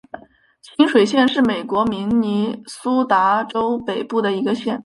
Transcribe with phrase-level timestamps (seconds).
[0.63, 4.79] 清水县是美国明尼苏达州北部的一个县。